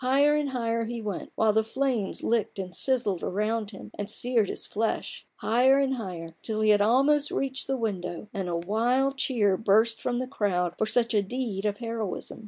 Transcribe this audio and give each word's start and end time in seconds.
Higher 0.01 0.33
and 0.35 0.49
higher 0.49 0.85
he 0.85 0.99
went, 0.99 1.31
while 1.35 1.53
the 1.53 1.63
flames 1.63 2.23
licked 2.23 2.57
and 2.57 2.73
sizzled 2.75 3.21
around 3.21 3.69
him 3.69 3.91
and 3.99 4.09
seared 4.09 4.49
his 4.49 4.65
flesh: 4.65 5.27
higher 5.35 5.77
and 5.77 5.93
higher 5.93 6.33
till 6.41 6.61
he 6.61 6.71
had 6.71 6.81
almost 6.81 7.29
reached 7.29 7.67
the 7.67 7.77
window, 7.77 8.27
and 8.33 8.49
a 8.49 8.55
wild 8.57 9.15
cheer 9.19 9.55
burst 9.57 10.01
from 10.01 10.17
the 10.17 10.25
crowd 10.25 10.73
for 10.79 10.87
such 10.87 11.13
a 11.13 11.21
deed 11.21 11.67
of 11.67 11.77
heroism. 11.77 12.39